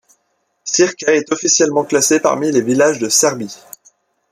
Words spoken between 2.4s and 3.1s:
les villages de